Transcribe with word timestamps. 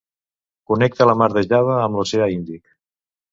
Connecta 0.71 1.07
la 1.09 1.15
mar 1.19 1.27
de 1.35 1.43
Java 1.51 1.77
amb 1.83 1.99
l'oceà 2.01 2.31
Índic. 2.39 2.65